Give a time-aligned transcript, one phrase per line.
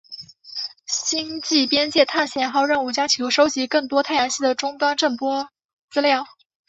[0.87, 5.47] 星际边界探险号任务将企图收集更多太阳系的终端震波
[5.91, 6.25] 资料。